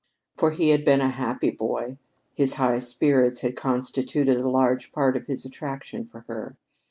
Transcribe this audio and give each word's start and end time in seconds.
For 0.35 0.49
he 0.49 0.69
had 0.69 0.83
been 0.83 0.99
a 0.99 1.09
happy 1.09 1.51
boy. 1.51 1.99
His 2.33 2.55
high 2.55 2.79
spirits 2.79 3.41
had 3.41 3.55
constituted 3.55 4.37
a 4.39 4.49
large 4.49 4.91
part 4.91 5.15
of 5.15 5.27
his 5.27 5.45
attraction 5.45 6.07
for 6.07 6.21
her. 6.21 6.57